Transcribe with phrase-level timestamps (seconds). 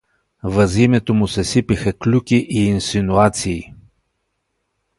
[0.53, 3.73] Въз името му се сипеха клюки и инсинуации.